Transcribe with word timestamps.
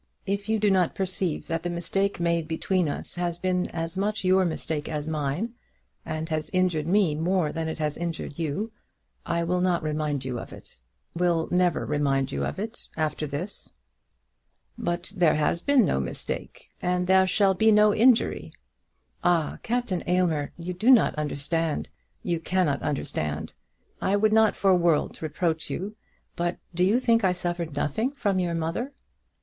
If 0.25 0.49
you 0.49 0.57
do 0.57 0.71
not 0.71 0.95
perceive 0.95 1.45
that 1.45 1.61
the 1.61 1.69
mistake 1.69 2.19
made 2.19 2.47
between 2.47 2.89
us 2.89 3.13
has 3.17 3.37
been 3.37 3.67
as 3.69 3.95
much 3.95 4.23
your 4.23 4.45
mistake 4.45 4.89
as 4.89 5.07
mine, 5.07 5.53
and 6.03 6.27
has 6.29 6.49
injured 6.51 6.87
me 6.87 7.13
more 7.13 7.51
than 7.51 7.67
it 7.67 7.77
has 7.77 7.97
injured 7.97 8.39
you, 8.39 8.71
I 9.27 9.43
will 9.43 9.61
not 9.61 9.83
remind 9.83 10.25
you 10.25 10.39
of 10.39 10.53
it, 10.53 10.79
will 11.13 11.47
never 11.51 11.85
remind 11.85 12.31
you 12.31 12.43
of 12.43 12.57
it 12.57 12.87
after 12.97 13.27
this." 13.27 13.73
"But 14.75 15.13
there 15.15 15.35
has 15.35 15.61
been 15.61 15.85
no 15.85 15.99
mistake, 15.99 16.69
and 16.81 17.05
there 17.05 17.27
shall 17.27 17.53
be 17.53 17.71
no 17.71 17.93
injury." 17.93 18.51
"Ah, 19.23 19.59
Captain 19.61 20.01
Aylmer! 20.07 20.51
you 20.57 20.73
do 20.73 20.89
not 20.89 21.13
understand; 21.13 21.89
you 22.23 22.39
cannot 22.39 22.81
understand. 22.81 23.53
I 24.01 24.15
would 24.15 24.33
not 24.33 24.55
for 24.55 24.73
worlds 24.75 25.21
reproach 25.21 25.69
you; 25.69 25.95
but 26.35 26.57
do 26.73 26.83
you 26.83 26.99
think 26.99 27.23
I 27.23 27.33
suffered 27.33 27.75
nothing 27.75 28.13
from 28.13 28.39
your 28.39 28.55
mother?" 28.55 28.93